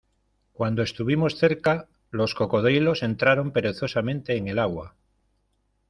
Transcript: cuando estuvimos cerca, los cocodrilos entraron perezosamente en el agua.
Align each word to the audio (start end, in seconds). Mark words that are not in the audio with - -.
cuando 0.51 0.81
estuvimos 0.81 1.37
cerca, 1.37 1.87
los 2.09 2.33
cocodrilos 2.33 3.03
entraron 3.03 3.51
perezosamente 3.51 4.35
en 4.35 4.47
el 4.47 4.57
agua. 4.57 4.95